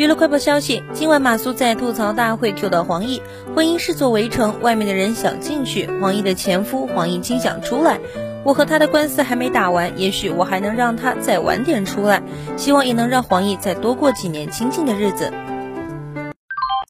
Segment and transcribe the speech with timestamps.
[0.00, 3.20] 娱乐快报消息：今晚马苏在吐槽大会 Q 到黄奕，
[3.54, 8.00] 婚姻是座围城，外面的人想进去，黄奕的前夫黄奕清想出来。
[8.42, 12.22] 我和他的官司还没打完，也许我还能让他再晚点出来，
[12.56, 15.30] 希望也能让黄奕再多过几年清静的日子。